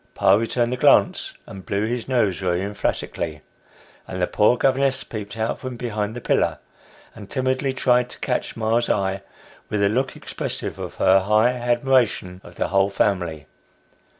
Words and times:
Pa 0.15 0.33
returned 0.33 0.73
the 0.73 0.77
glance, 0.77 1.35
and 1.45 1.63
blew 1.63 1.85
his 1.85 2.07
nose 2.07 2.39
very 2.39 2.63
emphatically; 2.63 3.41
and 4.07 4.19
the 4.19 4.25
poor 4.25 4.57
governess 4.57 5.03
peeped 5.03 5.37
out 5.37 5.59
from 5.59 5.77
behind 5.77 6.15
the 6.15 6.21
pillar, 6.21 6.57
and 7.13 7.29
timidly 7.29 7.71
tried 7.71 8.09
to 8.09 8.17
catch 8.17 8.57
ma's 8.57 8.89
eye, 8.89 9.21
with 9.69 9.83
a 9.83 9.89
look 9.89 10.15
expressive 10.15 10.79
of 10.79 10.95
her 10.95 11.19
high 11.19 11.49
admiration 11.51 12.41
of 12.43 12.55
the 12.55 12.69
whole 12.69 12.89
family. 12.89 13.45